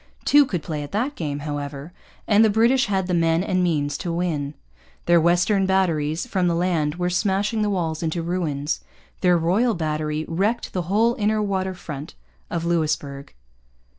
Two 0.25 0.47
could 0.47 0.63
play 0.63 0.81
at 0.81 0.91
that 0.93 1.13
game, 1.13 1.41
however, 1.41 1.93
and 2.27 2.43
the 2.43 2.49
British 2.49 2.87
had 2.87 3.05
the 3.05 3.13
men 3.13 3.43
and 3.43 3.63
means 3.63 3.99
to 3.99 4.11
win. 4.11 4.55
Their 5.05 5.21
western 5.21 5.67
batteries 5.67 6.25
from 6.25 6.47
the 6.47 6.55
land 6.55 6.95
were 6.95 7.11
smashing 7.11 7.61
the 7.61 7.69
walls 7.69 8.01
into 8.01 8.23
ruins. 8.23 8.79
Their 9.19 9.37
Royal 9.37 9.75
Battery 9.75 10.25
wrecked 10.27 10.73
the 10.73 10.81
whole 10.89 11.13
inner 11.19 11.39
water 11.39 11.75
front 11.75 12.15
of 12.49 12.65
Louisbourg. 12.65 13.31